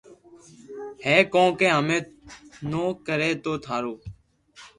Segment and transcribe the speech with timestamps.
[1.03, 1.97] ھي ڪونڪھ ھمي
[2.69, 3.93] نو ڪري تو ٿارو